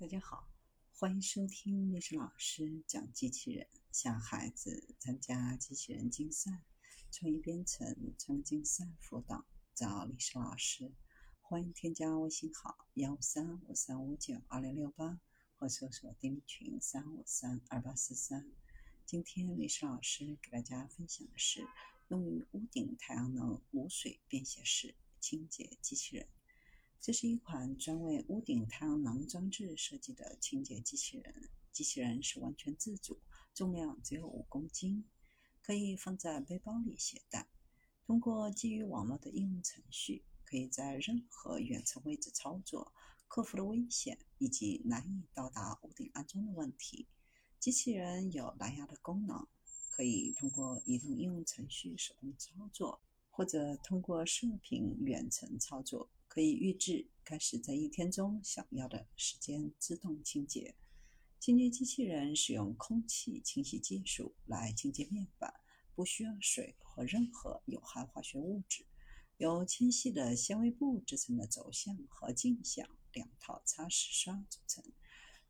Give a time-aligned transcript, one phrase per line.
[0.00, 0.48] 大家好，
[0.92, 6.62] 欢迎收听历史老师讲机器人，向孩子参加机器人竞赛、
[7.10, 10.92] 创意编程、创竞赛辅导，找历史老师。
[11.40, 15.20] 欢迎添加微信号幺五三五三五九二零六八，
[15.56, 18.48] 或搜索钉钉群三五三二八四三。
[19.04, 21.66] 今天历史老师给大家分享的是
[22.06, 26.28] 用于屋顶太阳能无水便携式清洁机器人。
[27.00, 31.48] 这是一款专为屋顶太阳能装置设计的清洁机器人。
[31.72, 33.20] 机器人是完全自主，
[33.54, 35.04] 重量只有五公斤，
[35.62, 37.48] 可以放在背包里携带。
[38.04, 42.92] 通过基于网络的应用程序，可以在任何远程位置操作，
[43.28, 47.06] 克服了危险以及难以到达屋顶安装的问题。
[47.60, 49.46] 机器人有蓝牙的功能，
[49.90, 53.00] 可以通过移动应用程序手动操作，
[53.38, 56.10] 或者通过射频远程操作。
[56.26, 60.74] 可以预置开始在一天中想要的时间自动清洁。
[61.38, 65.54] 清洁机器人使用空气清洗技术来清洁面板，
[65.94, 68.84] 不需要水和任何有害化学物质。
[69.36, 74.84] 由纤细的纤维布制成的轴向和径向两套擦拭刷组成，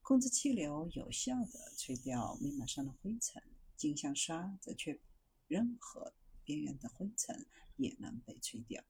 [0.02, 3.42] 控制气流，有效地吹掉面板上的灰尘。
[3.78, 5.00] 径向刷则确
[5.46, 6.12] 任何
[6.48, 7.44] 边缘的灰尘
[7.76, 8.82] 也能被吹掉。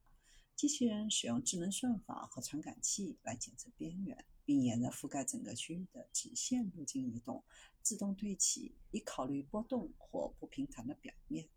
[0.54, 7.42] 机器人使用智能算法和传感器来检测边缘，并沿着覆盖整个区域的直线路径移动，
[7.82, 11.48] 自动对齐，以考虑波动或不平坦的表面，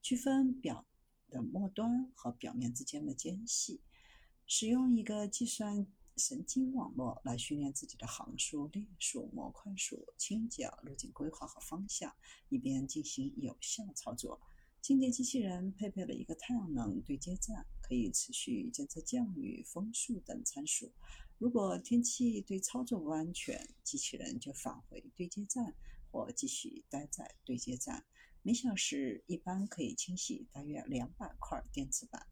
[0.00, 0.86] 区分表
[1.28, 3.82] 的末端和表面之间的间隙。
[4.46, 12.14] 使用一个计算神经网络来训练自己的行数、列数、模块数、倾角、路径规划和方向，
[12.48, 14.40] 以便进行有效操作。
[14.82, 20.90] 清洁机器人配备了一个太阳能对接站，可以持续监测降雨、风速等参数。
[21.38, 25.74] 如果天气对操作不安全，机器人就返回对接站
[26.10, 28.04] 或继续待在对接站。
[28.42, 32.26] 每小时一般可以清洗大约两百块电池板。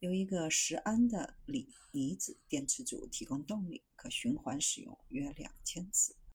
[0.00, 6.16] 由一个十安的锂离子电池组提供动力，可循环使用约两千次。